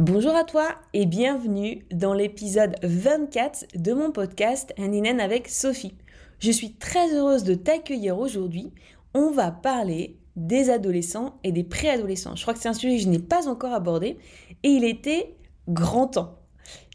[0.00, 5.94] Bonjour à toi et bienvenue dans l'épisode 24 de mon podcast Un Inen avec Sophie.
[6.38, 8.72] Je suis très heureuse de t'accueillir aujourd'hui.
[9.12, 12.34] On va parler des adolescents et des préadolescents.
[12.34, 14.16] Je crois que c'est un sujet que je n'ai pas encore abordé
[14.62, 15.36] et il était
[15.68, 16.38] grand temps.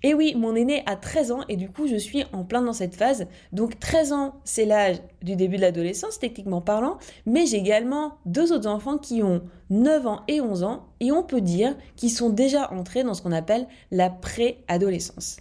[0.02, 2.74] Et oui, mon aîné a 13 ans et du coup je suis en plein dans
[2.74, 3.28] cette phase.
[3.52, 6.98] Donc 13 ans, c'est l'âge du début de l'adolescence, techniquement parlant,
[7.28, 11.24] mais j'ai également deux autres enfants qui ont 9 ans et 11 ans et on
[11.24, 15.38] peut dire qu'ils sont déjà entrés dans ce qu'on appelle la préadolescence.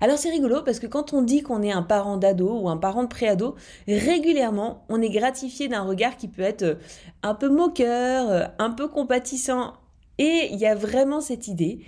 [0.00, 2.78] Alors c'est rigolo parce que quand on dit qu'on est un parent d'ado ou un
[2.78, 3.54] parent de préado,
[3.86, 6.78] régulièrement on est gratifié d'un regard qui peut être
[7.22, 9.74] un peu moqueur, un peu compatissant.
[10.18, 11.84] Et il y a vraiment cette idée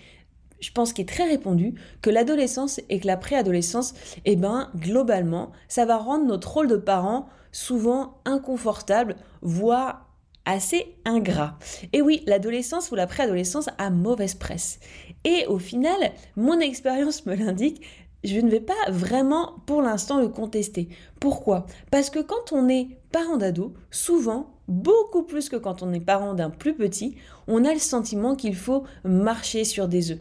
[0.62, 5.50] je pense qu'il est très répandu, que l'adolescence et que la préadolescence, eh ben, globalement,
[5.68, 10.11] ça va rendre notre rôle de parent souvent inconfortable, voire
[10.44, 11.58] assez ingrat.
[11.92, 14.80] Et oui, l'adolescence ou la préadolescence a mauvaise presse.
[15.24, 17.82] Et au final, mon expérience me l'indique,
[18.24, 20.88] je ne vais pas vraiment pour l'instant le contester.
[21.20, 21.66] Pourquoi?
[21.90, 26.34] Parce que quand on est parent d'ado, souvent, beaucoup plus que quand on est parent
[26.34, 27.16] d'un plus petit,
[27.48, 30.20] on a le sentiment qu'il faut marcher sur des œufs.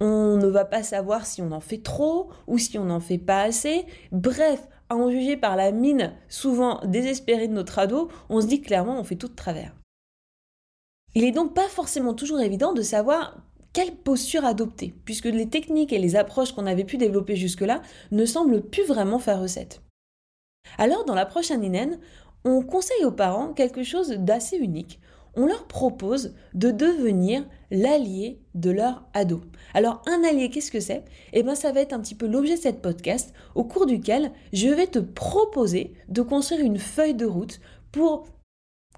[0.00, 3.18] On ne va pas savoir si on en fait trop ou si on n'en fait
[3.18, 3.84] pas assez.
[4.12, 8.60] Bref, à en juger par la mine souvent désespérée de notre ado, on se dit
[8.60, 9.74] clairement on fait tout de travers.
[11.14, 13.38] Il est donc pas forcément toujours évident de savoir
[13.72, 18.24] quelle posture adopter, puisque les techniques et les approches qu'on avait pu développer jusque-là ne
[18.24, 19.82] semblent plus vraiment faire recette.
[20.78, 21.98] Alors, dans l'approche aninène,
[22.44, 25.00] on conseille aux parents quelque chose d'assez unique.
[25.34, 29.40] On leur propose de devenir l'allié de leur ado.
[29.74, 31.04] Alors, un allié, qu'est-ce que c'est?
[31.32, 34.32] Eh bien, ça va être un petit peu l'objet de cette podcast, au cours duquel
[34.52, 37.60] je vais te proposer de construire une feuille de route
[37.92, 38.26] pour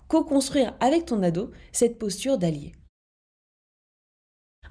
[0.09, 2.73] co-construire avec ton ado cette posture d'allié.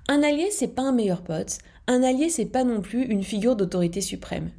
[0.08, 1.60] Un allié, c'est pas un meilleur pote.
[1.88, 4.52] Un allié, c'est pas non plus une figure d'autorité suprême.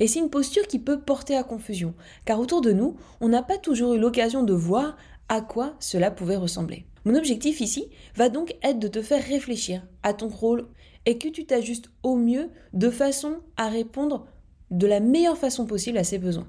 [0.00, 1.94] Et c'est une posture qui peut porter à confusion,
[2.24, 4.96] car autour de nous, on n'a pas toujours eu l'occasion de voir
[5.28, 6.86] à quoi cela pouvait ressembler.
[7.04, 10.68] Mon objectif ici va donc être de te faire réfléchir à ton rôle
[11.06, 14.26] et que tu t'ajustes au mieux de façon à répondre
[14.70, 16.48] de la meilleure façon possible à ses besoins.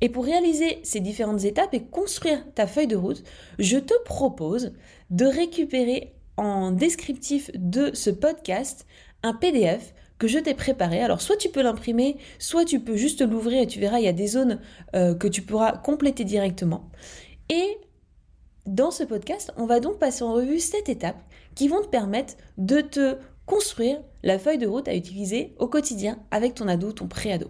[0.00, 3.22] Et pour réaliser ces différentes étapes et construire ta feuille de route,
[3.58, 4.72] je te propose
[5.10, 8.86] de récupérer en descriptif de ce podcast
[9.22, 11.00] un PDF que je t'ai préparé.
[11.00, 14.08] Alors soit tu peux l'imprimer, soit tu peux juste l'ouvrir et tu verras, il y
[14.08, 14.60] a des zones
[14.94, 16.90] euh, que tu pourras compléter directement.
[17.50, 17.78] Et
[18.66, 21.22] dans ce podcast, on va donc passer en revue cette étape
[21.54, 26.18] qui vont te permettre de te construire la feuille de route à utiliser au quotidien
[26.30, 27.48] avec ton ado, ton pré-ado.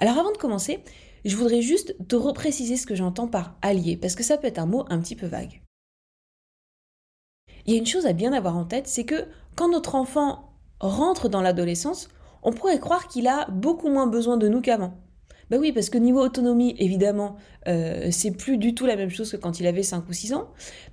[0.00, 0.82] Alors avant de commencer,
[1.24, 4.58] je voudrais juste te repréciser ce que j'entends par allié, parce que ça peut être
[4.58, 5.62] un mot un petit peu vague.
[7.66, 10.47] Il y a une chose à bien avoir en tête, c'est que quand notre enfant
[10.80, 12.08] rentre dans l'adolescence,
[12.42, 14.94] on pourrait croire qu'il a beaucoup moins besoin de nous qu'avant.
[15.50, 17.36] Ben oui, parce que niveau autonomie, évidemment,
[17.68, 20.34] euh, c'est plus du tout la même chose que quand il avait 5 ou 6
[20.34, 20.48] ans.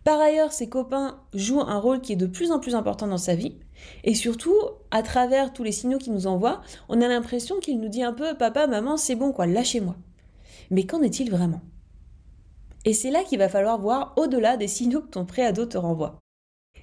[0.06, 3.18] Par ailleurs, ses copains jouent un rôle qui est de plus en plus important dans
[3.18, 3.58] sa vie.
[4.06, 4.56] Et surtout,
[4.92, 8.14] à travers tous les signaux qu'il nous envoie, on a l'impression qu'il nous dit un
[8.14, 9.98] peu Papa, maman, c'est bon, quoi, lâchez-moi.
[10.72, 11.62] Mais qu'en est-il vraiment?
[12.86, 16.20] Et c'est là qu'il va falloir voir au-delà des signaux que ton préado te renvoie.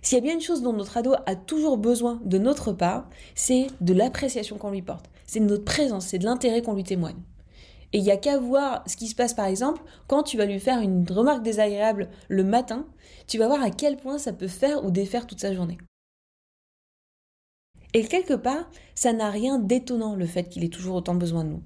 [0.00, 3.08] S'il y a bien une chose dont notre ado a toujours besoin de notre part,
[3.34, 5.10] c'est de l'appréciation qu'on lui porte.
[5.26, 7.22] C'est de notre présence, c'est de l'intérêt qu'on lui témoigne.
[7.92, 10.47] Et il n'y a qu'à voir ce qui se passe par exemple quand tu vas
[10.47, 12.86] lui faire une remarque désagréable le matin,
[13.26, 15.78] tu vas voir à quel point ça peut faire ou défaire toute sa journée.
[17.94, 21.50] Et quelque part, ça n'a rien d'étonnant le fait qu'il ait toujours autant besoin de
[21.50, 21.62] nous.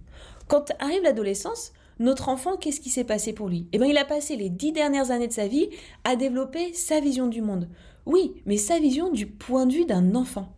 [0.49, 3.69] Quand arrive l'adolescence, notre enfant, qu'est-ce qui s'est passé pour lui?
[3.73, 5.71] Eh bien, il a passé les dix dernières années de sa vie
[6.05, 7.69] à développer sa vision du monde,
[8.07, 10.57] oui, mais sa vision du point de vue d'un enfant.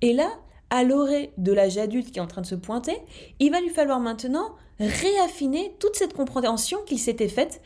[0.00, 0.30] Et là,
[0.70, 2.96] à l'orée de l'âge adulte qui est en train de se pointer,
[3.38, 7.60] il va lui falloir maintenant réaffiner toute cette compréhension qu'il s'était faite.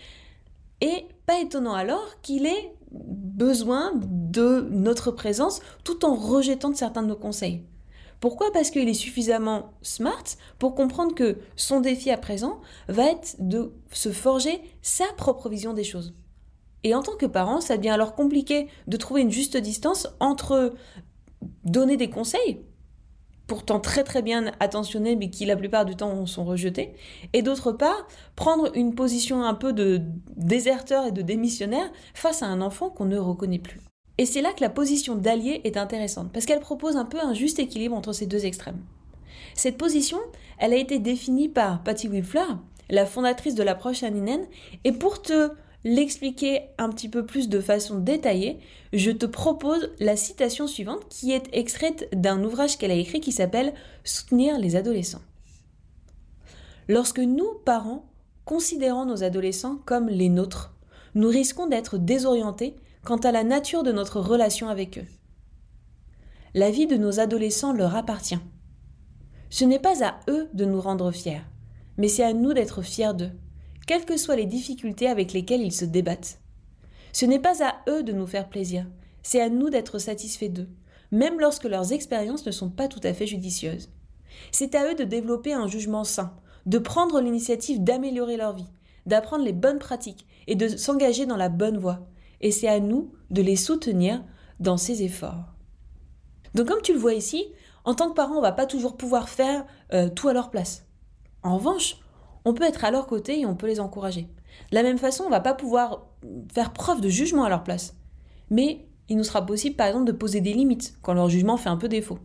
[0.81, 7.09] Et pas étonnant alors qu'il ait besoin de notre présence tout en rejetant certains de
[7.09, 7.63] nos conseils.
[8.21, 8.53] Pourquoi?
[8.53, 10.25] Parce qu'il est suffisamment smart
[10.59, 15.73] pour comprendre que son défi à présent va être de se forger sa propre vision
[15.73, 16.15] des choses.
[16.85, 20.75] Et en tant que parent, ça devient alors compliqué de trouver une juste distance entre
[21.65, 22.61] donner des conseils,
[23.47, 26.95] pourtant très très bien attentionnés, mais qui la plupart du temps sont rejetés,
[27.33, 28.07] et d'autre part,
[28.37, 30.01] prendre une position un peu de
[30.37, 33.81] déserteur et de démissionnaire face à un enfant qu'on ne reconnaît plus.
[34.19, 37.35] Et c'est là que la position d'allié est intéressante, parce qu'elle propose un peu un
[37.35, 38.81] juste équilibre entre ces deux extrêmes.
[39.55, 40.19] Cette position,
[40.59, 42.41] elle a été définie par Patty Whiffler,
[42.91, 44.47] la fondatrice de l'approche aninen,
[44.85, 45.51] et pour te
[45.85, 48.59] l'expliquer un petit peu plus de façon détaillée,
[48.93, 53.33] je te propose la citation suivante qui est extraite d'un ouvrage qu'elle a écrit qui
[53.33, 53.75] s'appelle
[54.05, 55.23] Soutenir les adolescents.
[56.89, 58.11] Lorsque nous, parents,
[58.45, 60.75] considérons nos adolescents comme les nôtres,
[61.15, 65.07] nous risquons d'être désorientés quant à la nature de notre relation avec eux.
[66.55, 68.39] La vie de nos adolescents leur appartient.
[69.51, 71.43] Ce n'est pas à eux de nous rendre fiers,
[71.99, 73.33] mais c'est à nous d'être fiers d'eux,
[73.93, 76.41] quelles que soient les difficultés avec lesquelles ils se débattent.
[77.13, 78.87] Ce n'est pas à eux de nous faire plaisir,
[79.23, 80.71] c'est à nous d'être satisfaits d'eux,
[81.11, 83.91] même lorsque leurs expériences ne sont pas tout à fait judicieuses.
[84.51, 86.35] C'est à eux de développer un jugement sain,
[86.65, 88.71] de prendre l'initiative d'améliorer leur vie,
[89.05, 92.09] d'apprendre les bonnes pratiques et de s'engager dans la bonne voie.
[92.41, 94.25] Et c'est à nous de les soutenir
[94.59, 95.53] dans ces efforts.
[96.55, 97.45] Donc comme tu le vois ici,
[97.85, 100.87] en tant que parent, on va pas toujours pouvoir faire euh, tout à leur place.
[101.43, 101.99] En revanche,
[102.45, 104.29] on peut être à leur côté et on peut les encourager.
[104.71, 106.07] De la même façon, on va pas pouvoir
[106.53, 107.97] faire preuve de jugement à leur place.
[108.51, 111.69] Mais il nous sera possible, par exemple, de poser des limites quand leur jugement fait
[111.69, 112.19] un peu défaut.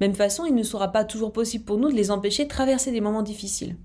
[0.00, 2.92] Même façon, il ne sera pas toujours possible pour nous de les empêcher de traverser
[2.92, 3.76] des moments difficiles.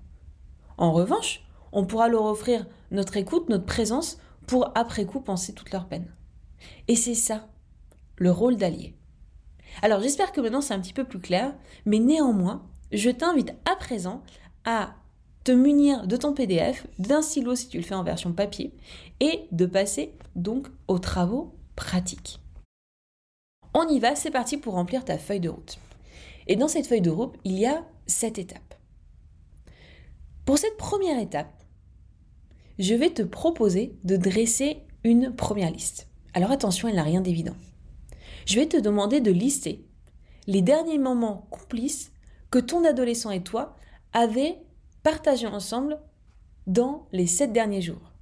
[0.77, 5.71] En revanche, on pourra leur offrir notre écoute, notre présence, pour après coup penser toute
[5.71, 6.13] leur peine.
[6.87, 7.47] Et c'est ça,
[8.17, 8.95] le rôle d'allié.
[9.81, 13.75] Alors j'espère que maintenant c'est un petit peu plus clair, mais néanmoins, je t'invite à
[13.75, 14.21] présent
[14.65, 14.93] à
[15.43, 18.73] te munir de ton PDF, d'un stylo si tu le fais en version papier,
[19.19, 22.39] et de passer donc aux travaux pratiques.
[23.73, 25.79] On y va, c'est parti pour remplir ta feuille de route.
[26.47, 28.75] Et dans cette feuille de route, il y a sept étapes.
[30.45, 31.63] Pour cette première étape,
[32.79, 36.07] je vais te proposer de dresser une première liste.
[36.33, 37.55] Alors attention, elle n'a rien d'évident.
[38.45, 39.85] Je vais te demander de lister
[40.47, 42.11] les derniers moments complices
[42.51, 43.75] que ton adolescent et toi
[44.11, 44.57] avez
[45.03, 45.99] partagés ensemble
[46.67, 48.13] dans les sept derniers jours.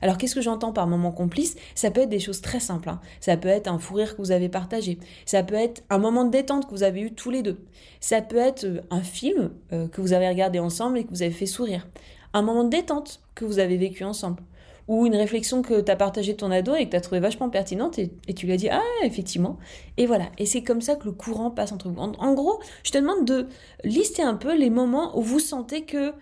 [0.00, 1.56] Alors qu'est-ce que j'entends par moment complice?
[1.74, 2.88] Ça peut être des choses très simples.
[2.88, 3.00] Hein.
[3.20, 4.98] Ça peut être un fou rire que vous avez partagé.
[5.26, 7.58] Ça peut être un moment de détente que vous avez eu tous les deux.
[8.00, 11.22] Ça peut être euh, un film euh, que vous avez regardé ensemble et que vous
[11.22, 11.86] avez fait sourire.
[12.32, 14.42] Un moment de détente que vous avez vécu ensemble.
[14.88, 17.50] Ou une réflexion que tu as partagée ton ado et que tu as trouvé vachement
[17.50, 19.58] pertinente et, tu lui as dit Ah, effectivement.
[19.96, 20.30] Et voilà.
[20.38, 22.00] Et c'est comme ça que le courant passe entre vous.
[22.00, 23.46] En, gros, je te demande de
[23.84, 26.14] lister un peu les moments où vous sentez que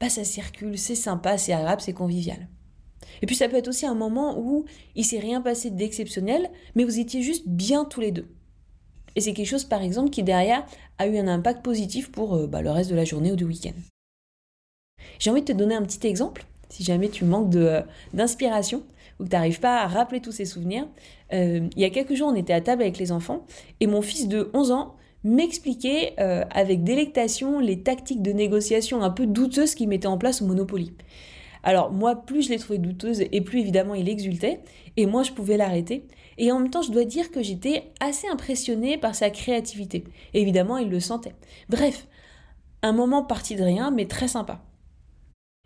[0.00, 2.48] bah, ça circule, c'est sympa, c'est agréable, c'est convivial.
[3.22, 4.64] Et puis ça peut être aussi un moment où
[4.94, 8.28] il s'est rien passé d'exceptionnel, mais vous étiez juste bien tous les deux.
[9.16, 10.64] Et c'est quelque chose, par exemple, qui derrière
[10.98, 13.44] a eu un impact positif pour euh, bah, le reste de la journée ou du
[13.44, 13.74] week-end.
[15.18, 17.82] J'ai envie de te donner un petit exemple, si jamais tu manques euh,
[18.14, 18.82] d'inspiration
[19.18, 20.86] ou que tu n'arrives pas à rappeler tous ces souvenirs.
[21.32, 23.44] Euh, il y a quelques jours, on était à table avec les enfants
[23.80, 24.94] et mon fils de 11 ans
[25.24, 30.46] m'expliquait avec délectation les tactiques de négociation un peu douteuses qu'il mettait en place au
[30.46, 30.92] Monopoly.
[31.64, 34.60] Alors moi, plus je l'ai trouvé douteuse et plus évidemment il exultait,
[34.96, 36.06] et moi je pouvais l'arrêter.
[36.38, 40.04] Et en même temps, je dois dire que j'étais assez impressionnée par sa créativité.
[40.34, 41.34] évidemment, il le sentait.
[41.68, 42.06] Bref,
[42.82, 44.62] un moment parti de rien, mais très sympa.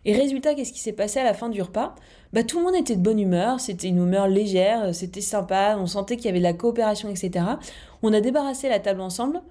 [0.04, 1.94] Et résultat, qu'est-ce qui s'est passé à la fin du repas?
[2.32, 5.86] Bah tout le monde était de bonne humeur, c'était une humeur légère, c'était sympa, on
[5.86, 7.44] sentait qu'il y avait de la coopération, etc.
[8.02, 9.42] On a débarrassé la table ensemble,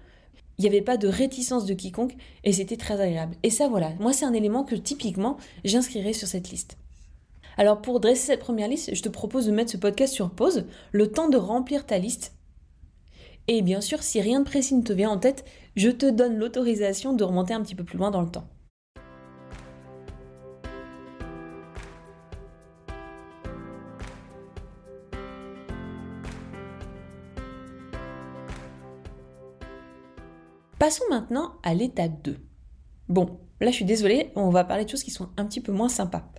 [0.57, 3.35] il n'y avait pas de réticence de quiconque et c'était très agréable.
[3.43, 6.77] Et ça, voilà, moi, c'est un élément que typiquement j'inscrirai sur cette liste.
[7.57, 10.65] Alors, pour dresser cette première liste, je te propose de mettre ce podcast sur pause,
[10.91, 12.33] le temps de remplir ta liste.
[13.47, 16.37] Et bien sûr, si rien de précis ne te vient en tête, je te donne
[16.37, 18.47] l'autorisation de remonter un petit peu plus loin dans le temps.
[30.81, 32.37] Passons maintenant à l'étape 2.
[33.07, 35.71] Bon, là je suis désolée, on va parler de choses qui sont un petit peu
[35.71, 36.31] moins sympas.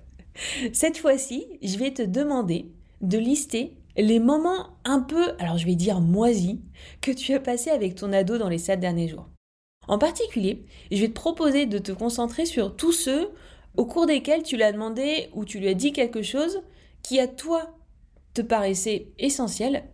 [0.73, 2.73] Cette fois-ci, je vais te demander
[3.03, 6.59] de lister les moments un peu, alors je vais dire moisis,
[7.01, 9.29] que tu as passé avec ton ado dans les 7 derniers jours.
[9.87, 13.31] En particulier, je vais te proposer de te concentrer sur tous ceux
[13.77, 16.63] au cours desquels tu l'as demandé ou tu lui as dit quelque chose
[17.05, 17.77] qui à toi
[18.35, 19.85] te paraissait essentiel,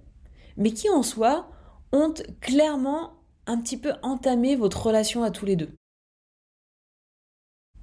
[0.57, 1.51] mais qui en soi
[1.93, 3.18] ont clairement
[3.49, 5.71] un petit peu entamer votre relation à tous les deux.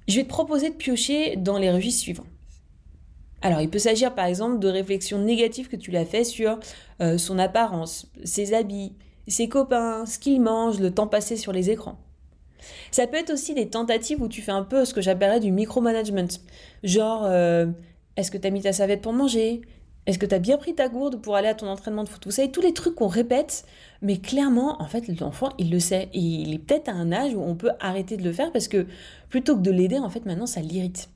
[0.08, 2.26] Je vais te proposer de piocher dans les registres suivants.
[3.42, 6.58] Alors, il peut s'agir par exemple de réflexions négatives que tu l'as fait sur
[7.00, 8.94] euh, son apparence, ses habits,
[9.28, 11.98] ses copains, ce qu'il mange, le temps passé sur les écrans.
[12.90, 15.52] Ça peut être aussi des tentatives où tu fais un peu ce que j'appellerais du
[15.52, 16.28] micromanagement.
[16.82, 17.66] Genre, euh,
[18.16, 19.60] est-ce que tu as mis ta savette pour manger?
[20.06, 22.24] Est-ce que tu as bien pris ta gourde pour aller à ton entraînement de foot
[22.24, 23.64] Vous savez, tous les trucs qu'on répète,
[24.02, 26.08] mais clairement, en fait, l'enfant, il le sait.
[26.12, 28.68] Et il est peut-être à un âge où on peut arrêter de le faire parce
[28.68, 28.86] que
[29.28, 31.10] plutôt que de l'aider, en fait, maintenant, ça l'irrite.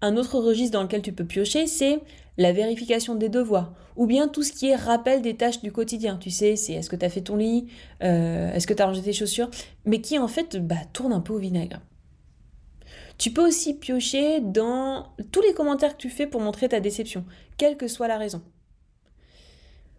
[0.00, 2.00] Un autre registre dans lequel tu peux piocher, c'est
[2.36, 6.18] la vérification des devoirs, ou bien tout ce qui est rappel des tâches du quotidien.
[6.18, 7.66] Tu sais, c'est est-ce que tu as fait ton lit,
[8.04, 9.50] euh, est-ce que tu as rangé tes chaussures,
[9.84, 11.80] mais qui en fait bah, tourne un peu au vinaigre.
[13.18, 17.24] Tu peux aussi piocher dans tous les commentaires que tu fais pour montrer ta déception,
[17.56, 18.42] quelle que soit la raison.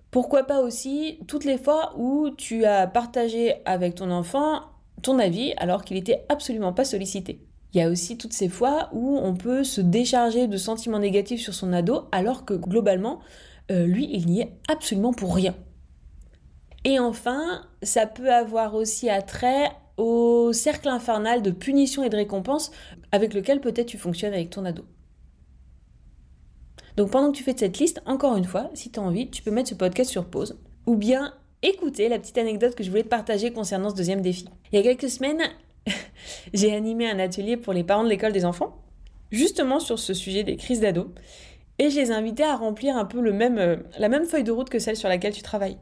[0.09, 4.61] Pourquoi pas aussi toutes les fois où tu as partagé avec ton enfant
[5.01, 7.41] ton avis alors qu'il n'était absolument pas sollicité.
[7.73, 11.41] Il y a aussi toutes ces fois où on peut se décharger de sentiments négatifs
[11.41, 13.19] sur son ado alors que globalement,
[13.71, 15.55] euh, lui, il n'y est absolument pour rien.
[16.83, 22.71] Et enfin, ça peut avoir aussi attrait au cercle infernal de punition et de récompense
[23.11, 24.85] avec lequel peut-être tu fonctionnes avec ton ado.
[26.97, 29.41] Donc pendant que tu fais cette liste, encore une fois, si tu as envie, tu
[29.41, 33.03] peux mettre ce podcast sur pause ou bien écouter la petite anecdote que je voulais
[33.03, 34.47] te partager concernant ce deuxième défi.
[34.71, 35.41] Il y a quelques semaines,
[36.53, 38.81] j'ai animé un atelier pour les parents de l'école des enfants,
[39.31, 41.07] justement sur ce sujet des crises d'ados,
[41.77, 44.43] et je les ai invités à remplir un peu le même, euh, la même feuille
[44.43, 45.77] de route que celle sur laquelle tu travailles.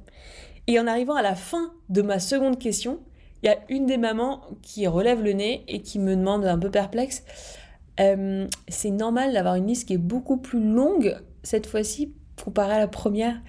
[0.68, 3.00] Et en arrivant à la fin de ma seconde question,
[3.42, 6.58] il y a une des mamans qui relève le nez et qui me demande un
[6.58, 7.24] peu perplexe,
[8.00, 12.14] euh, c'est normal d'avoir une liste qui est beaucoup plus longue cette fois-ci
[12.44, 13.42] comparée à la première?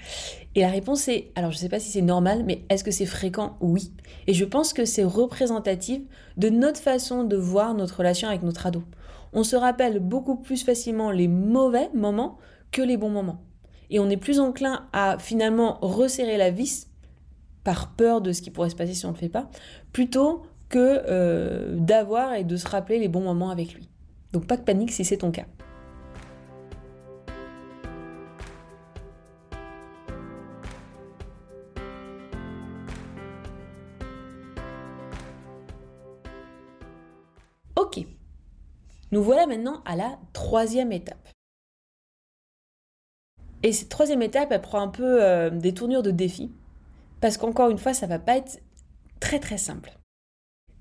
[0.54, 2.90] Et la réponse est, alors je ne sais pas si c'est normal, mais est-ce que
[2.90, 3.56] c'est fréquent?
[3.60, 3.92] Oui.
[4.26, 6.00] Et je pense que c'est représentatif
[6.36, 8.82] de notre façon de voir notre relation avec notre ado.
[9.32, 12.38] On se rappelle beaucoup plus facilement les mauvais moments
[12.72, 13.42] que les bons moments.
[13.90, 16.87] Et on est plus enclin à finalement resserrer la vis
[17.68, 19.50] par peur de ce qui pourrait se passer si on ne le fait pas,
[19.92, 23.90] plutôt que euh, d'avoir et de se rappeler les bons moments avec lui.
[24.32, 25.44] Donc pas de panique si c'est ton cas.
[37.76, 37.98] Ok,
[39.12, 41.28] nous voilà maintenant à la troisième étape.
[43.62, 46.50] Et cette troisième étape, elle prend un peu euh, des tournures de défi,
[47.20, 48.60] parce qu'encore une fois, ça va pas être
[49.20, 49.98] très très simple.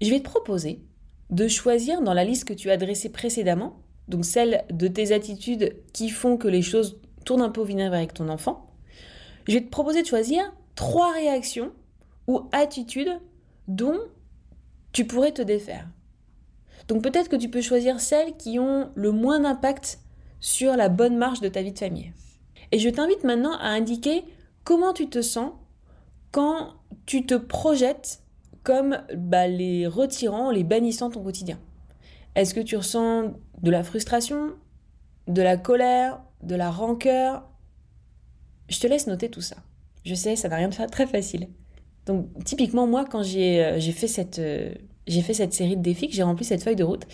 [0.02, 0.82] Je vais te proposer
[1.30, 5.76] de choisir dans la liste que tu as dressée précédemment, donc celle de tes attitudes
[5.94, 8.72] qui font que les choses tournent un peu au vinaigre avec ton enfant,
[9.48, 11.72] je vais te proposer de choisir trois réactions
[12.28, 13.20] ou attitudes
[13.68, 14.00] dont
[14.94, 15.88] tu pourrais te défaire.
[16.88, 20.00] Donc peut-être que tu peux choisir celles qui ont le moins d'impact
[20.40, 22.14] sur la bonne marche de ta vie de famille.
[22.72, 24.24] Et je t'invite maintenant à indiquer
[24.64, 25.52] comment tu te sens
[26.38, 26.76] quand
[27.08, 28.22] tu te projettes
[28.62, 31.58] comme bah, les retirant, les bannissant ton quotidien.
[32.36, 34.52] Est-ce que tu ressens de la frustration,
[35.28, 37.50] de la colère, de la rancœur?
[38.70, 39.56] Je te laisse noter tout ça.
[40.06, 41.48] Je sais, ça n'a rien de très facile.
[42.06, 44.38] Donc typiquement moi, quand j'ai euh, fait cette...
[44.38, 44.76] Euh,
[45.08, 47.08] j'ai fait cette série de défis, que j'ai rempli cette feuille de route,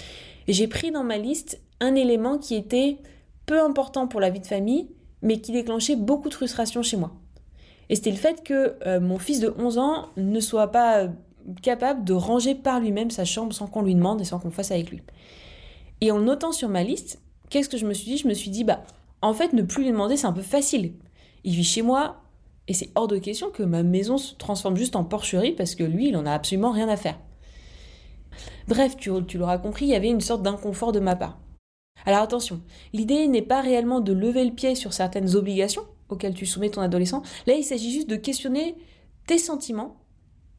[0.49, 2.97] j'ai pris dans ma liste un élément qui était
[3.45, 4.89] peu important pour la vie de famille,
[5.21, 7.13] mais qui déclenchait beaucoup de frustration chez moi.
[7.89, 11.07] Et c'était le fait que euh, mon fils de 11 ans ne soit pas
[11.61, 14.71] capable de ranger par lui-même sa chambre sans qu'on lui demande et sans qu'on fasse
[14.71, 15.01] avec lui.
[16.01, 18.17] Et en notant sur ma liste, qu'est-ce que je me suis dit?
[18.17, 18.83] Je me suis dit, bah,
[19.21, 20.93] en fait, ne plus lui demander, c'est un peu facile.
[21.43, 22.23] Il vit chez moi,
[22.67, 25.83] et c'est hors de question que ma maison se transforme juste en porcherie parce que
[25.83, 27.19] lui, il en a absolument rien à faire.
[28.67, 31.37] Bref, tu l'auras compris, il y avait une sorte d'inconfort de ma part.
[32.05, 32.61] Alors attention,
[32.93, 36.81] l'idée n'est pas réellement de lever le pied sur certaines obligations auxquelles tu soumets ton
[36.81, 37.21] adolescent.
[37.45, 38.75] Là, il s'agit juste de questionner
[39.27, 39.97] tes sentiments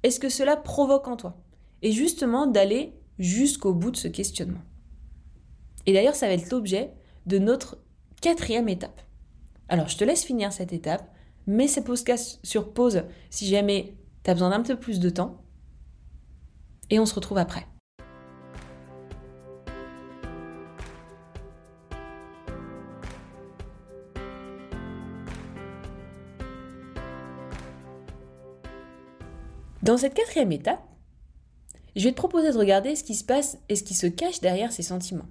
[0.03, 1.37] est ce que cela provoque en toi?
[1.83, 4.61] Et justement d'aller jusqu'au bout de ce questionnement.
[5.87, 6.93] Et d'ailleurs, ça va être l'objet
[7.27, 7.79] de notre
[8.21, 9.01] quatrième étape.
[9.69, 11.11] Alors, je te laisse finir cette étape,
[11.47, 15.43] mets ce podcast sur pause si jamais tu as besoin d'un peu plus de temps,
[16.91, 17.67] et on se retrouve après.
[29.85, 30.83] Dans cette quatrième étape,
[31.95, 34.41] je vais te proposer de regarder ce qui se passe et ce qui se cache
[34.41, 35.27] derrière ces sentiments.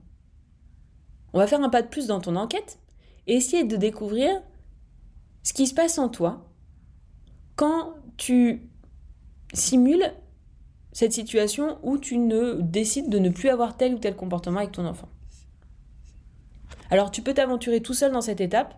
[1.34, 2.78] On va faire un pas de plus dans ton enquête
[3.26, 4.30] et essayer de découvrir
[5.42, 6.52] ce qui se passe en toi
[7.56, 8.70] quand tu
[9.56, 10.14] simules
[10.92, 14.74] cette situation où tu ne décides de ne plus avoir tel ou tel comportement avec
[14.74, 15.10] ton enfant.
[16.92, 18.76] Alors tu peux t'aventurer tout seul dans cette étape.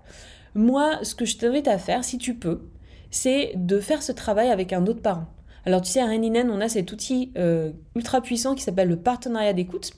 [0.54, 2.72] Moi, ce que je t'invite à faire, si tu peux,
[3.12, 5.28] c'est de faire ce travail avec un autre parent.
[5.66, 8.98] Alors tu sais, à Reninen, on a cet outil euh, ultra puissant qui s'appelle le
[8.98, 9.92] partenariat d'écoute.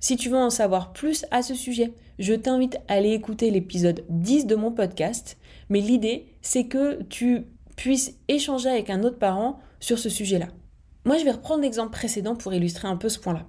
[0.00, 4.04] Si tu veux en savoir plus à ce sujet, je t'invite à aller écouter l'épisode
[4.08, 5.38] 10 de mon podcast.
[5.70, 10.48] Mais l'idée, c'est que tu puisses échanger avec un autre parent sur ce sujet-là.
[11.04, 13.46] Moi, je vais reprendre l'exemple précédent pour illustrer un peu ce point-là.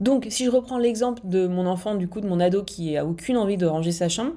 [0.00, 3.04] Donc, si je reprends l'exemple de mon enfant, du coup, de mon ado qui a
[3.04, 4.32] aucune envie de ranger sa chambre,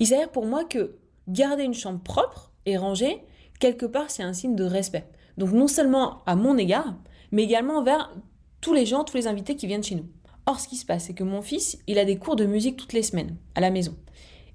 [0.00, 0.96] il s'avère pour moi que
[1.28, 3.22] garder une chambre propre et rangée,
[3.60, 5.04] quelque part, c'est un signe de respect.
[5.36, 6.94] Donc, non seulement à mon égard,
[7.30, 8.14] mais également envers
[8.60, 10.06] tous les gens, tous les invités qui viennent chez nous.
[10.46, 12.76] Or, ce qui se passe, c'est que mon fils, il a des cours de musique
[12.76, 13.96] toutes les semaines, à la maison.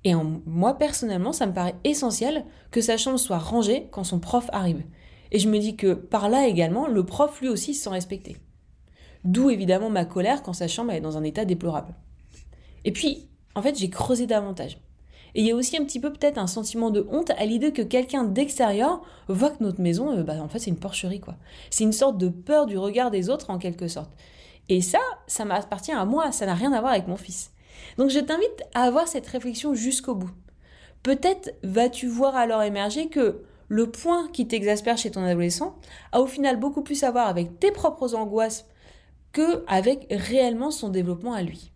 [0.03, 4.49] Et moi, personnellement, ça me paraît essentiel que sa chambre soit rangée quand son prof
[4.53, 4.83] arrive.
[5.31, 8.37] Et je me dis que par là également, le prof lui aussi se sent respecté.
[9.23, 11.95] D'où évidemment ma colère quand sa chambre est dans un état déplorable.
[12.85, 14.79] Et puis, en fait, j'ai creusé davantage.
[15.37, 17.71] Et il y a aussi un petit peu peut-être un sentiment de honte à l'idée
[17.71, 21.35] que quelqu'un d'extérieur voit que notre maison, euh, bah, en fait, c'est une porcherie, quoi.
[21.69, 24.09] C'est une sorte de peur du regard des autres, en quelque sorte.
[24.67, 27.51] Et ça, ça m'appartient à moi, ça n'a rien à voir avec mon fils.
[27.97, 30.31] Donc je t'invite à avoir cette réflexion jusqu'au bout.
[31.03, 35.77] Peut-être vas-tu voir alors émerger que le point qui t'exaspère chez ton adolescent
[36.11, 38.65] a au final beaucoup plus à voir avec tes propres angoisses
[39.31, 41.71] que avec réellement son développement à lui.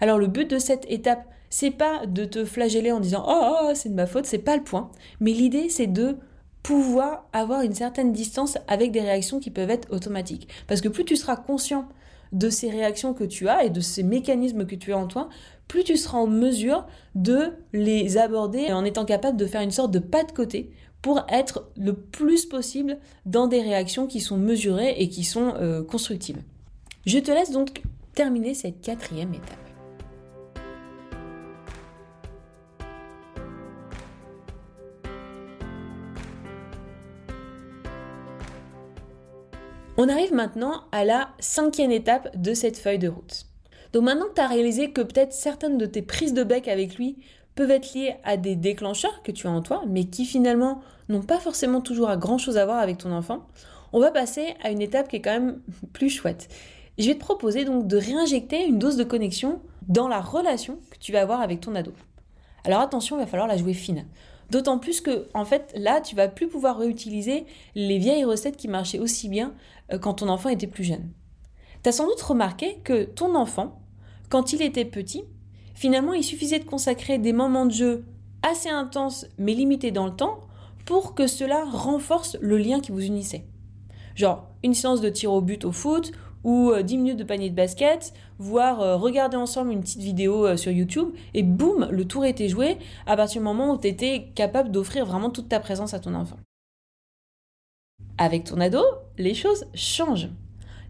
[0.00, 3.56] Alors le but de cette étape, c'est pas de te flageller en disant oh, oh,
[3.62, 6.16] oh c'est de ma faute, c'est pas le point, mais l'idée c'est de
[6.62, 10.48] pouvoir avoir une certaine distance avec des réactions qui peuvent être automatiques.
[10.66, 11.88] Parce que plus tu seras conscient
[12.32, 15.28] de ces réactions que tu as et de ces mécanismes que tu as en toi,
[15.68, 19.92] plus tu seras en mesure de les aborder en étant capable de faire une sorte
[19.92, 20.70] de pas de côté
[21.02, 25.84] pour être le plus possible dans des réactions qui sont mesurées et qui sont euh,
[25.84, 26.42] constructives.
[27.06, 27.82] Je te laisse donc
[28.14, 29.65] terminer cette quatrième étape.
[39.98, 43.46] On arrive maintenant à la cinquième étape de cette feuille de route.
[43.94, 46.96] Donc maintenant que tu as réalisé que peut-être certaines de tes prises de bec avec
[46.96, 47.16] lui
[47.54, 51.22] peuvent être liées à des déclencheurs que tu as en toi, mais qui finalement n'ont
[51.22, 53.46] pas forcément toujours à grand chose à voir avec ton enfant,
[53.94, 55.62] on va passer à une étape qui est quand même
[55.94, 56.48] plus chouette.
[56.98, 60.98] Je vais te proposer donc de réinjecter une dose de connexion dans la relation que
[60.98, 61.94] tu vas avoir avec ton ado.
[62.64, 64.04] Alors attention, il va falloir la jouer fine.
[64.50, 68.68] D'autant plus que, en fait, là, tu vas plus pouvoir réutiliser les vieilles recettes qui
[68.68, 69.54] marchaient aussi bien
[70.00, 71.10] quand ton enfant était plus jeune.
[71.82, 73.80] Tu as sans doute remarqué que ton enfant,
[74.28, 75.24] quand il était petit,
[75.74, 78.04] finalement, il suffisait de consacrer des moments de jeu
[78.42, 80.40] assez intenses mais limités dans le temps
[80.84, 83.44] pour que cela renforce le lien qui vous unissait.
[84.14, 86.12] Genre une séance de tir au but au foot
[86.44, 90.56] ou 10 euh, minutes de panier de basket, voire euh, regarder ensemble une petite vidéo
[90.56, 94.28] sur YouTube, et boum, le tour était joué à partir du moment où tu étais
[94.34, 96.36] capable d'offrir vraiment toute ta présence à ton enfant.
[98.16, 98.80] Avec ton ado,
[99.18, 100.28] les choses changent.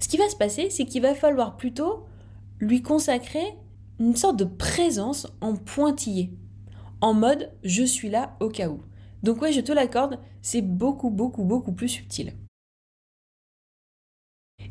[0.01, 2.05] Ce qui va se passer, c'est qu'il va falloir plutôt
[2.59, 3.55] lui consacrer
[3.99, 6.31] une sorte de présence en pointillé,
[7.01, 8.81] en mode je suis là au cas où.
[9.23, 12.35] Donc ouais, je te l'accorde, c'est beaucoup, beaucoup, beaucoup plus subtil.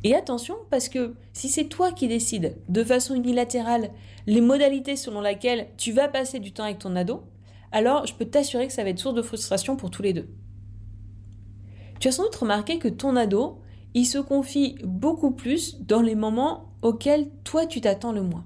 [0.03, 3.91] Et attention, parce que si c'est toi qui décides de façon unilatérale
[4.27, 7.23] les modalités selon lesquelles tu vas passer du temps avec ton ado,
[7.71, 10.29] alors je peux t'assurer que ça va être source de frustration pour tous les deux.
[12.05, 13.57] Tu as sans doute remarqué que ton ado,
[13.95, 18.45] il se confie beaucoup plus dans les moments auxquels toi tu t'attends le moins.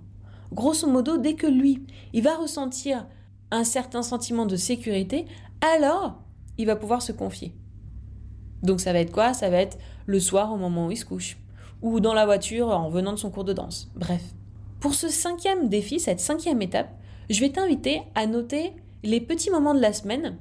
[0.54, 3.06] Grosso modo, dès que lui, il va ressentir
[3.52, 5.26] un certain sentiment de sécurité,
[5.60, 6.24] alors
[6.58, 7.54] il va pouvoir se confier.
[8.63, 9.34] Donc ça va être quoi?
[9.34, 11.38] Ça va être le soir au moment où il se couche,
[11.82, 13.91] ou dans la voiture en venant de son cours de danse.
[13.93, 14.24] Bref.
[14.80, 16.98] Pour ce cinquième défi, cette cinquième étape,
[17.30, 18.72] je vais t'inviter à noter
[19.04, 20.38] les petits moments de la semaine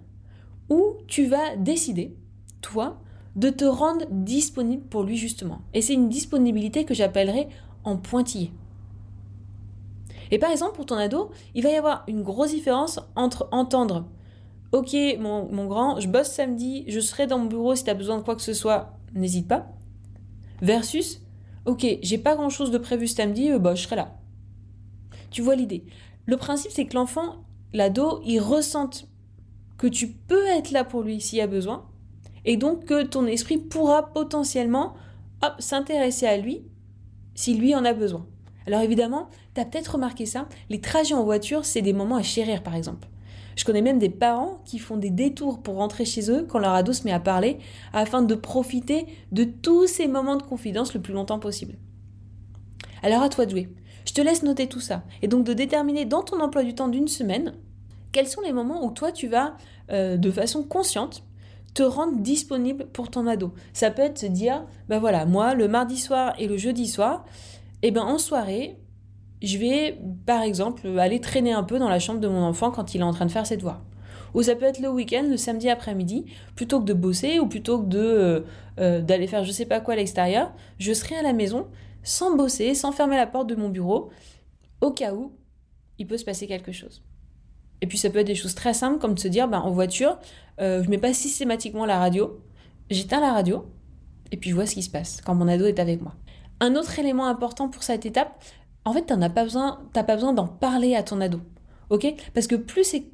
[0.71, 2.17] où tu vas décider
[2.61, 3.01] toi,
[3.39, 5.61] de te rendre disponible pour lui justement.
[5.73, 7.49] Et c'est une disponibilité que j'appellerais
[7.85, 8.51] en pointillé.
[10.33, 14.07] Et par exemple, pour ton ado, il va y avoir une grosse différence entre entendre
[14.73, 18.19] Ok, mon, grand, je bosse samedi, je serai dans mon bureau si tu as besoin
[18.19, 19.69] de quoi que ce soit, n'hésite pas.
[20.61, 21.23] Versus
[21.65, 24.17] Ok, j'ai pas grand chose de prévu samedi, euh, bah, je serai là.
[25.31, 25.85] Tu vois l'idée.
[26.27, 29.07] Le principe, c'est que l'enfant, l'ado, il ressente
[29.79, 31.87] que tu peux être là pour lui s'il y a besoin,
[32.49, 34.95] et donc que ton esprit pourra potentiellement
[35.59, 36.63] s'intéresser à lui
[37.35, 38.27] si lui en a besoin.
[38.67, 42.23] Alors évidemment, tu as peut-être remarqué ça, les trajets en voiture, c'est des moments à
[42.23, 43.07] chérir par exemple.
[43.55, 46.73] Je connais même des parents qui font des détours pour rentrer chez eux quand leur
[46.73, 47.59] ado se met à parler
[47.93, 51.77] afin de profiter de tous ces moments de confidence le plus longtemps possible.
[53.03, 53.69] Alors à toi de jouer.
[54.07, 56.89] Je te laisse noter tout ça et donc de déterminer dans ton emploi du temps
[56.89, 57.53] d'une semaine
[58.11, 59.55] quels sont les moments où toi tu vas
[59.91, 61.25] euh, de façon consciente
[61.79, 63.53] te rendre disponible pour ton ado.
[63.73, 67.25] Ça peut être se dire, ben voilà, moi, le mardi soir et le jeudi soir,
[67.83, 68.81] et eh ben en soirée,
[69.43, 72.97] je vais, par exemple, aller traîner un peu dans la chambre de mon enfant quand
[72.97, 73.81] il est en train de faire ses devoirs.
[74.35, 77.81] Ou ça peut être le week-end, le samedi après-midi, plutôt que de bosser ou plutôt
[77.81, 78.41] que de euh,
[78.81, 81.69] euh, d'aller faire je sais pas quoi à l'extérieur, je serai à la maison
[82.03, 84.11] sans bosser, sans fermer la porte de mon bureau,
[84.81, 85.31] au cas où
[85.99, 87.05] il peut se passer quelque chose.
[87.81, 89.71] Et puis ça peut être des choses très simples comme de se dire, ben, en
[89.71, 90.19] voiture,
[90.61, 92.41] euh, je mets pas systématiquement la radio,
[92.91, 93.67] j'éteins la radio
[94.33, 96.15] et puis je vois ce qui se passe quand mon ado est avec moi.
[96.61, 98.43] Un autre élément important pour cette étape,
[98.85, 101.41] en fait, tu n'as pas besoin, pas besoin d'en parler à ton ado,
[102.35, 103.05] Parce que plus c'est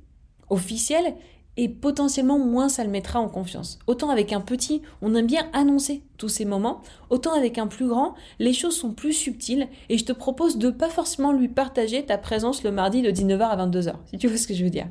[0.48, 1.14] officiel
[1.56, 3.78] et potentiellement moins ça le mettra en confiance.
[3.86, 7.88] Autant avec un petit, on aime bien annoncer tous ces moments, autant avec un plus
[7.88, 12.04] grand, les choses sont plus subtiles et je te propose de pas forcément lui partager
[12.04, 14.70] ta présence le mardi de 19h à 22h, si tu vois ce que je veux
[14.70, 14.88] dire.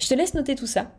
[0.00, 0.92] Je te laisse noter tout ça.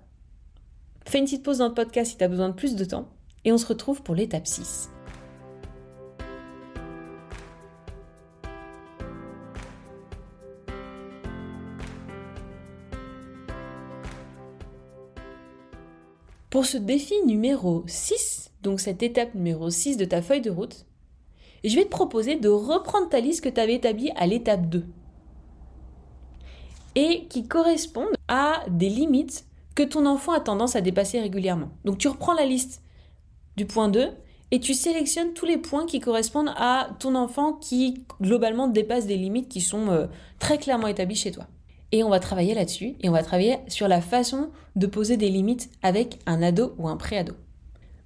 [1.06, 3.10] Fais une petite pause dans le podcast si tu as besoin de plus de temps
[3.46, 4.93] et on se retrouve pour l'étape 6.
[16.54, 20.86] Pour ce défi numéro 6, donc cette étape numéro 6 de ta feuille de route,
[21.64, 24.86] je vais te proposer de reprendre ta liste que tu avais établie à l'étape 2
[26.94, 31.72] et qui correspondent à des limites que ton enfant a tendance à dépasser régulièrement.
[31.86, 32.84] Donc tu reprends la liste
[33.58, 34.12] du point 2
[34.52, 39.18] et tu sélectionnes tous les points qui correspondent à ton enfant qui globalement dépasse des
[39.18, 40.06] limites qui sont euh,
[40.38, 41.48] très clairement établies chez toi.
[41.94, 45.30] Et on va travailler là-dessus et on va travailler sur la façon de poser des
[45.30, 47.36] limites avec un ado ou un pré-ado.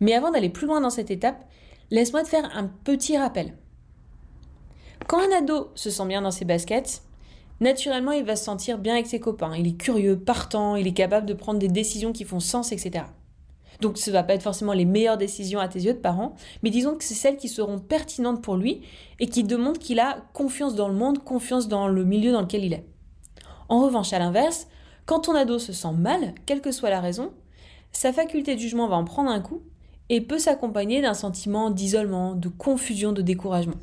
[0.01, 1.47] Mais avant d'aller plus loin dans cette étape,
[1.89, 3.53] laisse-moi te faire un petit rappel.
[5.07, 7.01] Quand un ado se sent bien dans ses baskets,
[7.61, 9.55] naturellement il va se sentir bien avec ses copains.
[9.55, 13.05] Il est curieux, partant, il est capable de prendre des décisions qui font sens, etc.
[13.79, 16.35] Donc ce ne va pas être forcément les meilleures décisions à tes yeux de parents,
[16.61, 18.81] mais disons que c'est celles qui seront pertinentes pour lui
[19.21, 22.65] et qui demandent qu'il a confiance dans le monde, confiance dans le milieu dans lequel
[22.65, 22.83] il est.
[23.69, 24.67] En revanche, à l'inverse,
[25.05, 27.31] quand ton ado se sent mal, quelle que soit la raison,
[27.91, 29.61] sa faculté de jugement va en prendre un coup
[30.09, 33.77] et peut s'accompagner d'un sentiment d'isolement, de confusion, de découragement.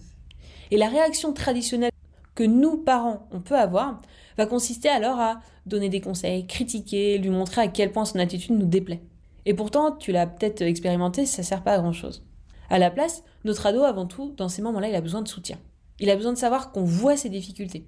[0.71, 1.91] Et la réaction traditionnelle
[2.35, 4.01] que nous, parents, on peut avoir,
[4.37, 8.59] va consister alors à donner des conseils, critiquer, lui montrer à quel point son attitude
[8.59, 9.03] nous déplaît.
[9.47, 12.25] Et pourtant, tu l'as peut-être expérimenté, ça sert pas à grand chose.
[12.71, 15.59] À la place, notre ado, avant tout, dans ces moments-là, il a besoin de soutien.
[16.01, 17.87] Il a besoin de savoir qu'on voit ses difficultés.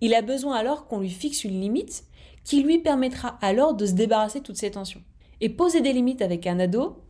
[0.00, 2.04] Il a besoin alors qu'on lui fixe une limite
[2.44, 5.02] qui lui permettra alors de se débarrasser de toutes ces tensions.
[5.40, 7.02] Et poser des limites avec un ado,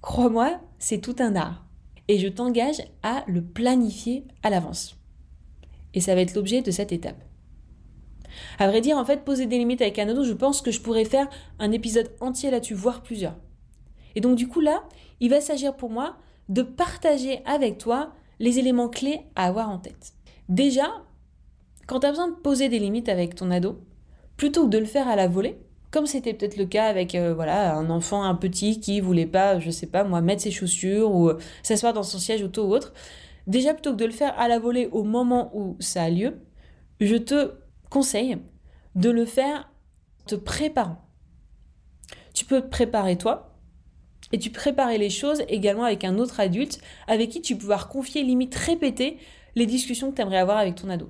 [0.00, 1.64] crois-moi, c'est tout un art.
[2.08, 4.96] Et je t'engage à le planifier à l'avance.
[5.92, 7.22] Et ça va être l'objet de cette étape.
[8.58, 10.80] À vrai dire, en fait, poser des limites avec un ado, je pense que je
[10.80, 11.28] pourrais faire
[11.58, 13.36] un épisode entier là-dessus, voire plusieurs.
[14.14, 14.84] Et donc du coup là,
[15.20, 16.16] il va s'agir pour moi
[16.48, 20.14] de partager avec toi les éléments clés à avoir en tête.
[20.48, 21.02] Déjà,
[21.86, 23.80] quand tu as besoin de poser des limites avec ton ado,
[24.36, 25.58] plutôt que de le faire à la volée,
[25.90, 29.60] comme c'était peut-être le cas avec euh, voilà un enfant, un petit qui voulait pas,
[29.60, 32.74] je sais pas moi, mettre ses chaussures ou euh, s'asseoir dans son siège auto ou
[32.74, 32.92] autre,
[33.46, 36.40] déjà plutôt que de le faire à la volée au moment où ça a lieu,
[37.00, 37.52] je te
[37.90, 38.38] conseille
[38.94, 39.70] de le faire
[40.26, 40.98] te préparant.
[42.32, 43.54] Tu peux te préparer toi,
[44.32, 47.88] et tu préparer les choses également avec un autre adulte avec qui tu peux pouvoir
[47.88, 49.18] confier limite répéter
[49.54, 51.08] les discussions que tu aimerais avoir avec ton ado.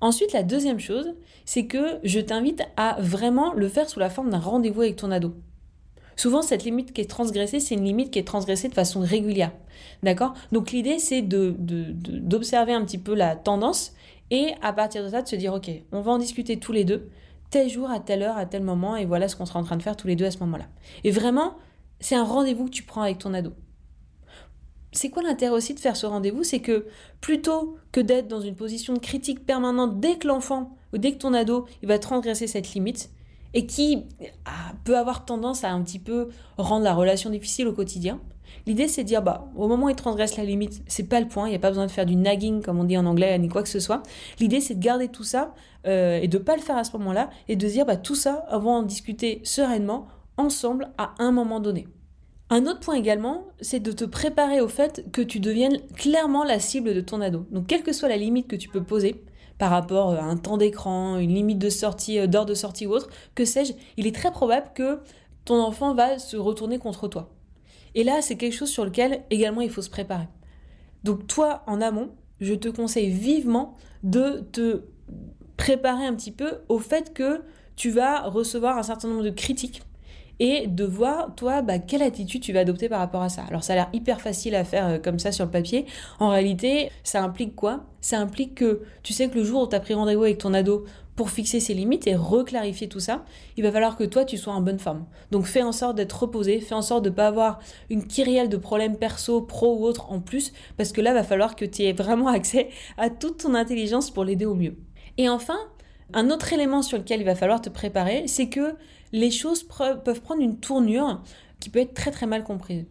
[0.00, 4.30] Ensuite, la deuxième chose, c'est que je t'invite à vraiment le faire sous la forme
[4.30, 5.34] d'un rendez-vous avec ton ado.
[6.16, 9.52] Souvent, cette limite qui est transgressée, c'est une limite qui est transgressée de façon régulière.
[10.02, 10.34] D'accord?
[10.52, 13.94] Donc l'idée, c'est d'observer un petit peu la tendance
[14.30, 16.84] et à partir de ça, de se dire, OK, on va en discuter tous les
[16.84, 17.08] deux,
[17.50, 19.76] tel jour, à telle heure, à tel moment, et voilà ce qu'on sera en train
[19.76, 20.66] de faire tous les deux à ce moment-là.
[21.04, 21.54] Et vraiment,
[21.98, 23.52] c'est un rendez-vous que tu prends avec ton ado
[24.92, 26.42] c'est quoi l'intérêt aussi de faire ce rendez-vous?
[26.42, 26.86] C'est que
[27.20, 31.18] plutôt que d'être dans une position de critique permanente dès que l'enfant ou dès que
[31.18, 33.10] ton ado il va transgresser cette limite
[33.54, 34.04] et qui
[34.44, 38.20] ah, peut avoir tendance à un petit peu rendre la relation difficile au quotidien,
[38.66, 41.28] l'idée c'est de dire bah au moment où il transgresse la limite, c'est pas le
[41.28, 43.38] point, il n'y a pas besoin de faire du nagging comme on dit en anglais
[43.38, 44.02] ni quoi que ce soit.
[44.38, 45.54] L'idée c'est de garder tout ça
[45.86, 48.44] euh, et de pas le faire à ce moment-là et de dire bah tout ça
[48.48, 51.86] avant en discuter sereinement ensemble à un moment donné.
[52.52, 56.58] Un autre point également, c'est de te préparer au fait que tu deviennes clairement la
[56.58, 57.46] cible de ton ado.
[57.52, 59.22] Donc quelle que soit la limite que tu peux poser
[59.58, 62.92] par rapport à un temps d'écran, une limite de sortie, euh, d'heure de sortie ou
[62.92, 64.98] autre, que sais-je, il est très probable que
[65.44, 67.30] ton enfant va se retourner contre toi.
[67.94, 70.26] Et là, c'est quelque chose sur lequel également il faut se préparer.
[71.04, 72.10] Donc toi, en amont,
[72.40, 74.84] je te conseille vivement de te
[75.56, 77.42] préparer un petit peu au fait que
[77.76, 79.82] tu vas recevoir un certain nombre de critiques
[80.40, 83.44] et de voir, toi, bah, quelle attitude tu vas adopter par rapport à ça.
[83.48, 85.84] Alors ça a l'air hyper facile à faire euh, comme ça sur le papier.
[86.18, 87.84] En réalité, ça implique quoi?
[88.00, 90.54] Ça implique que tu sais que le jour où tu as pris rendez-vous avec ton
[90.54, 93.26] ado pour fixer ses limites et reclarifier tout ça,
[93.58, 95.04] il va falloir que toi, tu sois en bonne forme.
[95.30, 97.58] Donc fais en sorte d'être reposé, fais en sorte de ne pas avoir
[97.90, 101.54] une kyrielle de problèmes perso, pro ou autres en plus, parce que là, va falloir
[101.54, 104.78] que tu aies vraiment accès à toute ton intelligence pour l'aider au mieux.
[105.18, 105.58] Et enfin,
[106.14, 108.74] un autre élément sur lequel il va falloir te préparer, c'est que
[109.12, 111.22] les choses peuvent prendre une tournure
[111.58, 112.86] qui peut être très très mal comprise.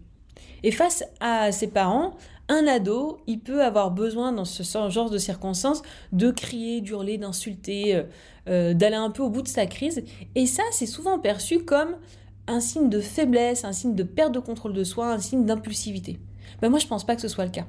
[0.63, 2.15] Et face à ses parents,
[2.49, 7.95] un ado, il peut avoir besoin dans ce genre de circonstances de crier, d'hurler, d'insulter,
[7.95, 8.03] euh,
[8.47, 10.03] euh, d'aller un peu au bout de sa crise.
[10.35, 11.95] Et ça, c'est souvent perçu comme
[12.47, 16.19] un signe de faiblesse, un signe de perte de contrôle de soi, un signe d'impulsivité.
[16.61, 17.67] Ben moi, je pense pas que ce soit le cas.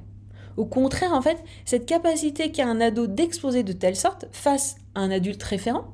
[0.56, 5.00] Au contraire, en fait, cette capacité qu'a un ado d'exploser de telle sorte face à
[5.00, 5.84] un adulte référent,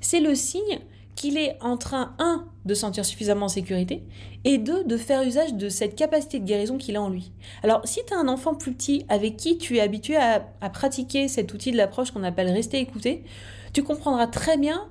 [0.00, 0.80] c'est le signe
[1.20, 4.02] qu'il est en train, un, de sentir suffisamment en sécurité,
[4.44, 7.30] et deux, de faire usage de cette capacité de guérison qu'il a en lui.
[7.62, 10.40] Alors, si tu as un enfant plus petit avec qui tu es habitué à,
[10.72, 13.24] pratiquer cet outil de l'approche qu'on appelle rester écouté,
[13.74, 14.88] tu comprendras très bien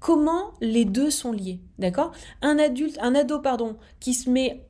[0.00, 2.12] comment les deux sont liés, d'accord?
[2.42, 4.66] Un adulte, un ado, pardon, qui se met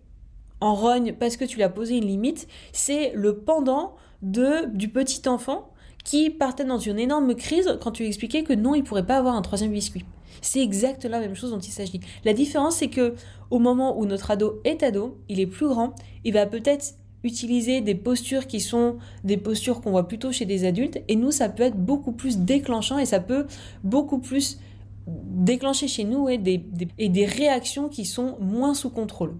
[0.61, 4.89] en rogne parce que tu lui as posé une limite, c'est le pendant de, du
[4.89, 5.73] petit enfant
[6.05, 9.19] qui partait dans une énorme crise quand tu lui expliquais que non, il pourrait pas
[9.19, 10.05] avoir un troisième biscuit.
[10.43, 12.01] C'est exactement la même chose dont il s'agit.
[12.25, 13.15] La différence, c'est que
[13.51, 17.83] au moment où notre ado est ado, il est plus grand, il va peut-être utiliser
[17.83, 21.49] des postures qui sont des postures qu'on voit plutôt chez des adultes, et nous, ça
[21.49, 23.47] peut être beaucoup plus déclenchant et ça peut
[23.85, 24.59] beaucoup plus
[25.07, 26.65] déclencher chez nous et des,
[26.99, 29.35] et des réactions qui sont moins sous contrôle.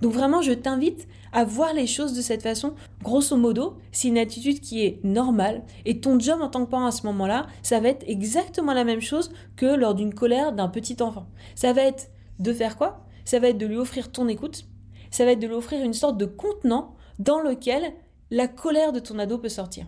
[0.00, 2.74] Donc vraiment, je t'invite à voir les choses de cette façon.
[3.02, 6.86] Grosso modo, c'est une attitude qui est normale et ton job en tant que parent
[6.86, 10.68] à ce moment-là, ça va être exactement la même chose que lors d'une colère d'un
[10.68, 11.26] petit enfant.
[11.54, 13.04] Ça va être de faire quoi?
[13.24, 14.64] Ça va être de lui offrir ton écoute.
[15.10, 17.94] Ça va être de lui offrir une sorte de contenant dans lequel
[18.30, 19.86] la colère de ton ado peut sortir.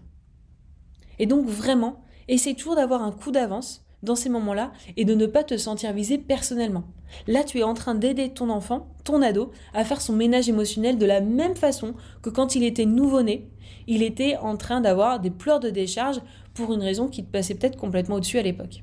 [1.19, 5.27] Et donc vraiment, essaie toujours d'avoir un coup d'avance dans ces moments-là et de ne
[5.27, 6.85] pas te sentir visé personnellement.
[7.27, 10.97] Là, tu es en train d'aider ton enfant, ton ado, à faire son ménage émotionnel
[10.97, 13.51] de la même façon que quand il était nouveau-né,
[13.87, 16.21] il était en train d'avoir des pleurs de décharge
[16.55, 18.83] pour une raison qui te passait peut-être complètement au-dessus à l'époque.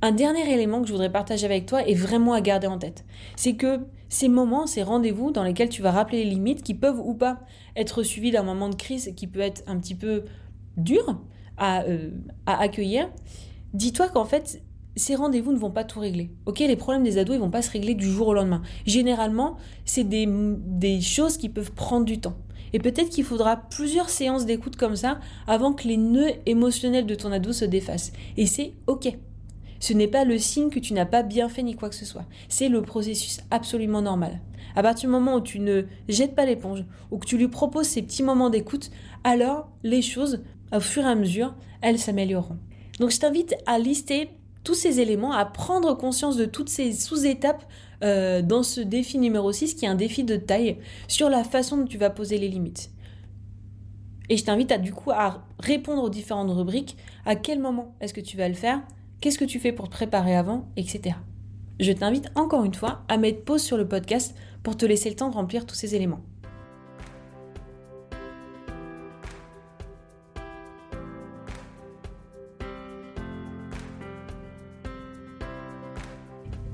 [0.00, 3.04] Un dernier élément que je voudrais partager avec toi est vraiment à garder en tête.
[3.36, 6.98] C'est que ces moments, ces rendez-vous dans lesquels tu vas rappeler les limites qui peuvent
[6.98, 7.40] ou pas
[7.76, 10.24] être suivis d'un moment de crise qui peut être un petit peu
[10.76, 11.20] dur
[11.56, 12.10] à, euh,
[12.46, 13.08] à accueillir,
[13.74, 14.62] dis-toi qu'en fait,
[14.96, 16.30] ces rendez-vous ne vont pas tout régler.
[16.46, 18.62] Ok, les problèmes des ados, ils vont pas se régler du jour au lendemain.
[18.86, 22.36] Généralement, c'est des, des choses qui peuvent prendre du temps.
[22.74, 27.14] Et peut-être qu'il faudra plusieurs séances d'écoute comme ça avant que les nœuds émotionnels de
[27.14, 28.12] ton ado se défassent.
[28.36, 29.16] Et c'est ok.
[29.78, 32.04] Ce n'est pas le signe que tu n'as pas bien fait ni quoi que ce
[32.04, 32.24] soit.
[32.48, 34.40] C'est le processus absolument normal.
[34.74, 37.88] À partir du moment où tu ne jettes pas l'éponge, ou que tu lui proposes
[37.88, 38.90] ces petits moments d'écoute,
[39.24, 42.58] alors les choses, au fur et à mesure, elles s'amélioreront.
[43.02, 44.28] Donc je t'invite à lister
[44.62, 47.64] tous ces éléments, à prendre conscience de toutes ces sous-étapes
[48.04, 51.78] euh, dans ce défi numéro 6 qui est un défi de taille sur la façon
[51.78, 52.92] dont tu vas poser les limites.
[54.28, 58.14] Et je t'invite à du coup à répondre aux différentes rubriques, à quel moment est-ce
[58.14, 58.80] que tu vas le faire,
[59.20, 61.16] qu'est-ce que tu fais pour te préparer avant, etc.
[61.80, 65.16] Je t'invite encore une fois à mettre pause sur le podcast pour te laisser le
[65.16, 66.20] temps de remplir tous ces éléments.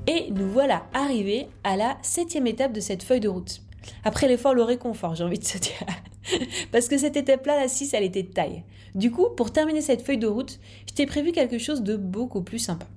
[0.09, 3.61] Et nous voilà arrivés à la septième étape de cette feuille de route.
[4.03, 5.85] Après l'effort, le réconfort, j'ai envie de te dire.
[6.71, 8.63] Parce que cette étape-là, la 6, elle était de taille.
[8.95, 12.41] Du coup, pour terminer cette feuille de route, je t'ai prévu quelque chose de beaucoup
[12.41, 12.87] plus sympa.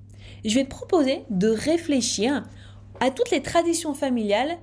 [0.43, 2.45] Je vais te proposer de réfléchir
[2.99, 4.57] à toutes les traditions familiales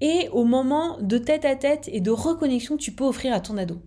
[0.00, 3.40] et aux moments de tête à tête et de reconnexion que tu peux offrir à
[3.40, 3.82] ton ado.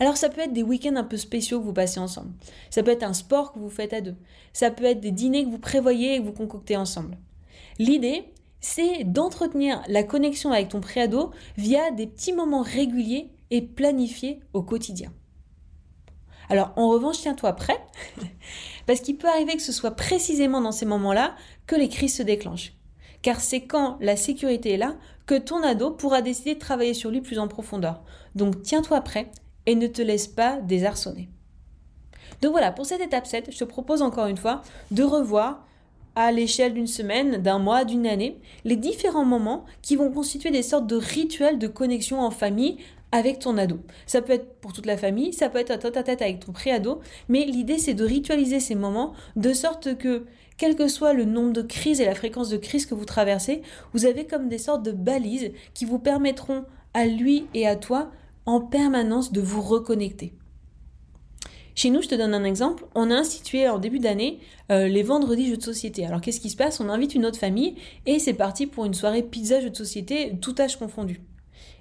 [0.00, 2.32] Alors ça peut être des week-ends un peu spéciaux que vous passez ensemble.
[2.70, 4.16] Ça peut être un sport que vous faites à deux.
[4.54, 7.18] Ça peut être des dîners que vous prévoyez et que vous concoctez ensemble.
[7.78, 8.24] L'idée,
[8.60, 14.62] c'est d'entretenir la connexion avec ton préado via des petits moments réguliers et planifiés au
[14.62, 15.12] quotidien.
[16.48, 17.80] Alors en revanche, tiens-toi prêt,
[18.86, 21.34] parce qu'il peut arriver que ce soit précisément dans ces moments-là
[21.66, 22.74] que les crises se déclenchent.
[23.22, 24.96] Car c'est quand la sécurité est là
[25.26, 28.02] que ton ado pourra décider de travailler sur lui plus en profondeur.
[28.34, 29.30] Donc tiens-toi prêt
[29.66, 31.28] et ne te laisse pas désarçonner.
[32.40, 35.64] Donc voilà, pour cette étape 7, je te propose encore une fois de revoir
[36.14, 40.62] à l'échelle d'une semaine, d'un mois, d'une année, les différents moments qui vont constituer des
[40.62, 42.78] sortes de rituels de connexion en famille
[43.12, 43.78] avec ton ado.
[44.06, 46.40] Ça peut être pour toute la famille, ça peut être à tête à tête avec
[46.40, 50.24] ton préado, mais l'idée c'est de ritualiser ces moments de sorte que,
[50.56, 53.62] quel que soit le nombre de crises et la fréquence de crises que vous traversez,
[53.92, 58.10] vous avez comme des sortes de balises qui vous permettront à lui et à toi
[58.46, 60.32] en permanence de vous reconnecter.
[61.74, 62.84] Chez nous, je te donne un exemple.
[62.94, 66.04] On a institué en début d'année euh, les vendredis jeux de société.
[66.04, 66.80] Alors qu'est-ce qui se passe?
[66.80, 70.36] On invite une autre famille et c'est parti pour une soirée pizza jeux de société,
[70.40, 71.22] tout âge confondu.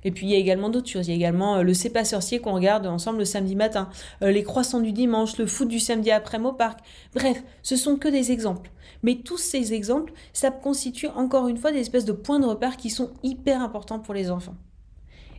[0.04, 1.08] Et puis il y a également d'autres choses.
[1.08, 3.89] Il y a également euh, le C'est pas sorcier qu'on regarde ensemble le samedi matin,
[4.23, 6.80] euh, les croissants du dimanche, le foot du samedi après au parc.
[7.13, 8.71] Bref, ce sont que des exemples.
[9.04, 12.77] Mais tous ces exemples, ça constitue encore une fois des espèces de points de repère
[12.77, 14.56] qui sont hyper importants pour les enfants.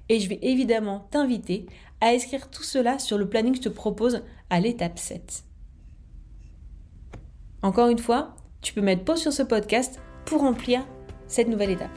[0.08, 1.66] Et je vais évidemment t'inviter
[2.02, 5.44] à écrire tout cela sur le planning que je te propose à l'étape 7.
[7.62, 10.84] Encore une fois, tu peux mettre pause sur ce podcast pour remplir
[11.28, 11.96] cette nouvelle étape.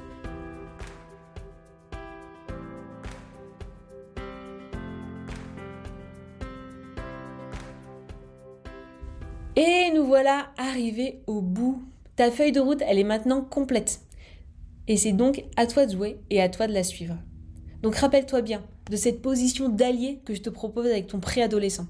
[9.56, 11.84] Et nous voilà arrivés au bout.
[12.16, 14.02] Ta feuille de route, elle est maintenant complète.
[14.88, 17.16] Et c'est donc à toi de jouer et à toi de la suivre.
[17.86, 21.86] Donc rappelle-toi bien de cette position d'allié que je te propose avec ton préadolescent.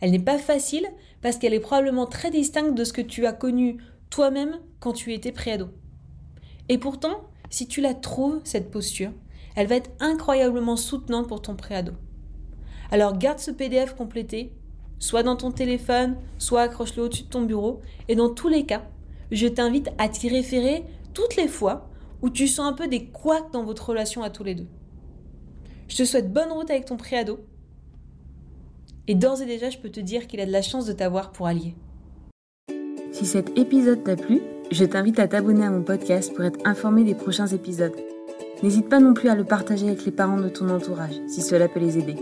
[0.00, 0.86] Elle n'est pas facile
[1.20, 3.78] parce qu'elle est probablement très distincte de ce que tu as connu
[4.08, 5.70] toi-même quand tu étais préado.
[6.68, 9.10] Et pourtant, si tu la trouves, cette posture,
[9.56, 11.90] elle va être incroyablement soutenante pour ton préado.
[12.92, 14.52] Alors garde ce PDF complété
[15.00, 17.80] soit dans ton téléphone, soit accroche-le au-dessus de ton bureau.
[18.06, 18.84] Et dans tous les cas,
[19.32, 21.90] je t'invite à t'y référer toutes les fois
[22.22, 24.68] où tu sens un peu des couacs dans votre relation à tous les deux.
[25.92, 27.40] Je te souhaite bonne route avec ton préado.
[29.08, 31.32] Et d'ores et déjà, je peux te dire qu'il a de la chance de t'avoir
[31.32, 31.74] pour allié.
[33.12, 37.04] Si cet épisode t'a plu, je t'invite à t'abonner à mon podcast pour être informé
[37.04, 37.92] des prochains épisodes.
[38.62, 41.68] N'hésite pas non plus à le partager avec les parents de ton entourage si cela
[41.68, 42.16] peut les aider.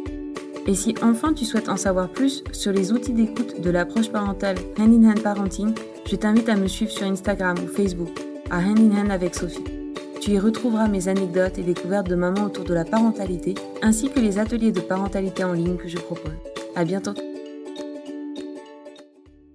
[0.67, 4.57] Et si enfin tu souhaites en savoir plus sur les outils d'écoute de l'approche parentale
[4.81, 5.75] Hand in Hand Parenting,
[6.07, 8.19] je t'invite à me suivre sur Instagram ou Facebook
[8.51, 9.80] à Hand in Hand avec Sophie.
[10.21, 14.21] Tu y retrouveras mes anecdotes et découvertes de maman autour de la parentalité, ainsi que
[14.21, 16.35] les ateliers de parentalité en ligne que je propose.
[16.77, 17.15] À bientôt!